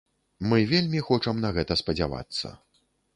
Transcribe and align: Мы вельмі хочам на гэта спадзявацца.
Мы 0.53 0.59
вельмі 0.71 1.03
хочам 1.09 1.41
на 1.43 1.51
гэта 1.57 1.77
спадзявацца. 1.81 2.47